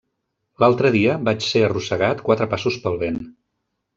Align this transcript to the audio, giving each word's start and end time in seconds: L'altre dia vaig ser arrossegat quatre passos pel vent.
L'altre 0.63 0.91
dia 0.95 1.17
vaig 1.27 1.43
ser 1.49 1.61
arrossegat 1.67 2.25
quatre 2.29 2.49
passos 2.55 2.79
pel 2.87 3.01
vent. 3.07 3.23